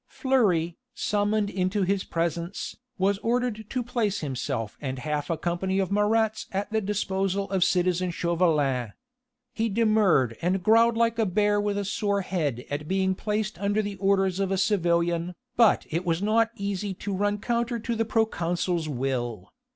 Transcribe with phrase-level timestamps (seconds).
[0.07, 5.91] Fleury, summoned into his presence, was ordered to place himself and half a company of
[5.91, 8.93] Marats at the disposal of citizen Chauvelin.
[9.53, 13.83] He demurred and growled like a bear with a sore head at being placed under
[13.83, 18.03] the orders of a civilian, but it was not easy to run counter to the
[18.03, 19.53] proconsul's will.